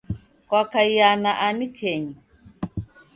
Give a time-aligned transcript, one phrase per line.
[0.47, 2.15] Kwakaia na ani kenyu?